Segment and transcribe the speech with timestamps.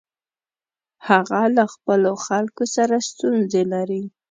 [1.07, 4.03] هغه له خپلو خلکو سره ستونزې لري.